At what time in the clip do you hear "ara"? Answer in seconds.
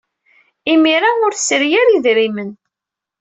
1.81-1.95